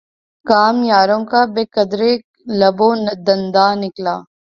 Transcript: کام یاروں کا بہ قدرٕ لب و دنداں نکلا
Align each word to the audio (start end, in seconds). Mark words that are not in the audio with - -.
کام 0.49 0.75
یاروں 0.91 1.23
کا 1.31 1.41
بہ 1.53 1.63
قدرٕ 1.75 2.11
لب 2.59 2.77
و 2.87 2.89
دنداں 3.27 3.71
نکلا 3.81 4.15